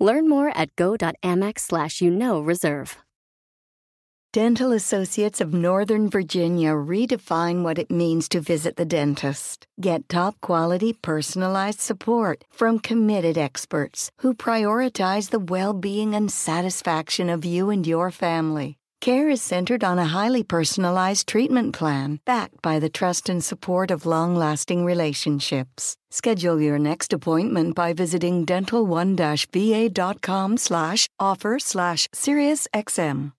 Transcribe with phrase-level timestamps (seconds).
[0.00, 2.96] Learn more at go.amex slash you know reserve.
[4.32, 9.66] Dental Associates of Northern Virginia redefine what it means to visit the dentist.
[9.80, 17.28] Get top quality personalized support from committed experts who prioritize the well being and satisfaction
[17.28, 18.79] of you and your family.
[19.00, 23.90] Care is centered on a highly personalized treatment plan backed by the trust and support
[23.90, 25.96] of long lasting relationships.
[26.10, 33.32] Schedule your next appointment by visiting dental1-va.com slash offer slash SiriusXM.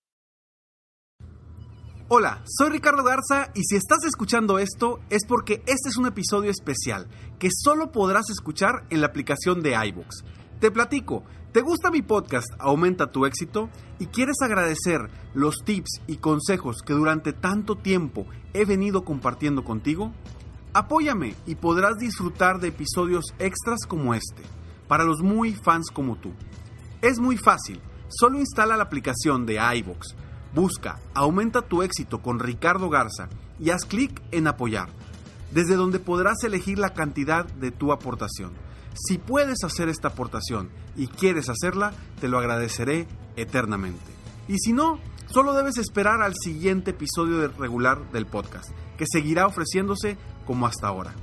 [2.09, 6.50] Hola, soy Ricardo Garza y si estás escuchando esto es porque este es un episodio
[6.50, 10.23] especial que solo podrás escuchar en la aplicación de iVoox.
[10.62, 11.23] Te platico.
[11.54, 13.67] ¿Te gusta mi podcast Aumenta tu éxito?
[13.98, 20.14] ¿Y quieres agradecer los tips y consejos que durante tanto tiempo he venido compartiendo contigo?
[20.73, 24.44] Apóyame y podrás disfrutar de episodios extras como este,
[24.88, 26.31] para los muy fans como tú.
[27.02, 30.09] Es muy fácil, solo instala la aplicación de iVoox,
[30.53, 34.90] busca Aumenta tu éxito con Ricardo Garza y haz clic en apoyar,
[35.52, 38.52] desde donde podrás elegir la cantidad de tu aportación.
[38.94, 44.11] Si puedes hacer esta aportación y quieres hacerla, te lo agradeceré eternamente.
[44.47, 50.17] Y si no, solo debes esperar al siguiente episodio regular del podcast, que seguirá ofreciéndose
[50.45, 51.14] como hasta ahora.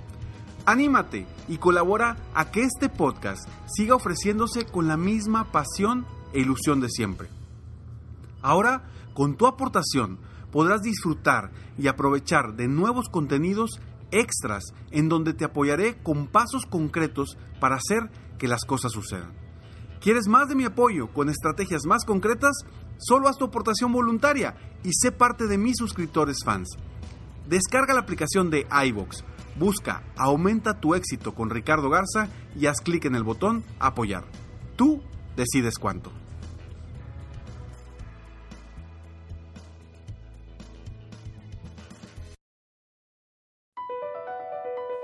[0.64, 6.80] Anímate y colabora a que este podcast siga ofreciéndose con la misma pasión e ilusión
[6.80, 7.28] de siempre.
[8.42, 10.18] Ahora, con tu aportación,
[10.52, 13.80] podrás disfrutar y aprovechar de nuevos contenidos
[14.10, 19.32] extras en donde te apoyaré con pasos concretos para hacer que las cosas sucedan.
[20.00, 22.56] ¿Quieres más de mi apoyo con estrategias más concretas?
[22.98, 24.54] Solo haz tu aportación voluntaria
[24.84, 26.68] y sé parte de mis suscriptores fans.
[27.48, 29.24] Descarga la aplicación de iVox,
[29.58, 34.24] busca Aumenta tu éxito con Ricardo Garza y haz clic en el botón Apoyar.
[34.76, 35.02] Tú
[35.36, 36.12] decides cuánto.